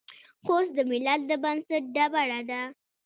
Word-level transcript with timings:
خوست 0.43 0.71
د 0.77 0.79
ملت 0.91 1.21
د 1.29 1.31
بنسټ 1.43 1.83
ډبره 1.95 2.39
ده. 2.49 2.61